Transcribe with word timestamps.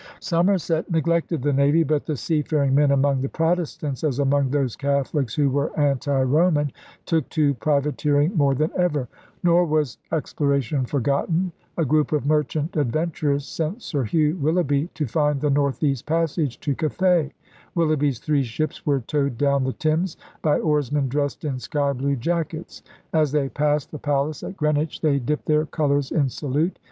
Somerset 0.19 0.89
neglected 0.89 1.43
the 1.43 1.53
navy. 1.53 1.83
But 1.83 2.07
the 2.07 2.17
sea 2.17 2.41
faring 2.41 2.73
men 2.73 2.89
among 2.89 3.21
the 3.21 3.29
Protestants, 3.29 4.03
as 4.03 4.17
among 4.17 4.49
those 4.49 4.75
Catholics 4.75 5.35
who 5.35 5.51
were 5.51 5.71
anti 5.79 6.23
Roman, 6.23 6.71
took 7.05 7.29
to 7.29 7.53
privateering 7.53 8.35
more 8.35 8.55
than 8.55 8.71
ever. 8.75 9.07
Nor 9.43 9.65
was 9.67 9.99
explora 10.11 10.59
tion 10.59 10.85
forgotten. 10.87 11.51
A 11.77 11.85
group 11.85 12.13
of 12.13 12.25
merchant 12.25 12.77
adventurers 12.77 13.45
sent 13.45 13.83
Sir 13.83 14.03
Hugh 14.03 14.37
Willoughby 14.37 14.89
to 14.95 15.05
find 15.05 15.39
the 15.39 15.51
Northeast 15.51 16.07
Passage 16.07 16.59
to 16.61 16.73
Cathay. 16.73 17.29
Willoughby's 17.75 18.17
three 18.17 18.41
ships 18.41 18.83
were 18.83 19.01
towed 19.01 19.37
down 19.37 19.63
the 19.65 19.73
Thames 19.73 20.17
by 20.41 20.57
oarsmen 20.59 21.09
dressed 21.09 21.45
in 21.45 21.59
sky 21.59 21.93
blue 21.93 22.15
jackets. 22.15 22.81
As 23.13 23.31
they 23.31 23.49
passed 23.49 23.91
the 23.91 23.99
palace 23.99 24.41
at 24.41 24.57
Greenwich 24.57 25.01
they 25.01 25.19
dipped 25.19 25.45
their 25.45 25.67
colors 25.67 26.11
in 26.11 26.27
salute. 26.29 26.79